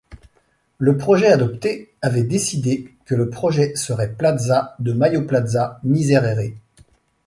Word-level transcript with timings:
Le 0.79 0.97
projet 0.97 1.27
adopté 1.27 1.93
avait 2.01 2.23
décidé 2.23 2.91
que 3.05 3.13
le 3.13 3.29
trajet 3.29 3.75
serait 3.75 4.13
Plaza 4.15 4.75
de 4.79 4.93
Mayo-Plaza 4.93 5.79
Miserere. 5.83 6.55